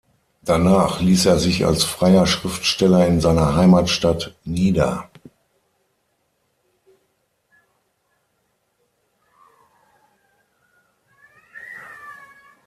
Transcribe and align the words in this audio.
Danach 0.41 0.99
ließ 0.99 1.27
er 1.27 1.37
sich 1.37 1.63
als 1.63 1.83
freier 1.83 2.25
Schriftsteller 2.25 3.05
in 3.05 3.21
seiner 3.21 3.55
Heimatstadt 3.55 4.33
nieder. 4.43 5.11